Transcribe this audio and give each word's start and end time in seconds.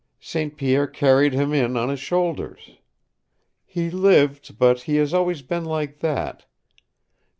St. 0.19 0.57
Pierre 0.57 0.87
carried 0.87 1.33
him 1.33 1.53
in 1.53 1.77
on 1.77 1.89
his 1.89 1.99
shoulders. 1.99 2.71
He 3.67 3.91
lived, 3.91 4.57
but 4.57 4.81
he 4.89 4.95
has 4.95 5.13
always 5.13 5.43
been 5.43 5.63
like 5.63 5.99
that. 5.99 6.39
St. 6.39 6.45